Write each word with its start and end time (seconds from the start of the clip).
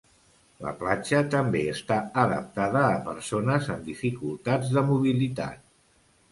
La 0.67 0.71
platja 0.79 1.19
també 1.35 1.61
està 1.73 1.99
adaptada 2.23 2.83
a 2.95 2.97
persones 3.11 3.71
amb 3.77 3.87
dificultats 3.93 4.75
de 4.79 4.87
mobilitat. 4.93 5.65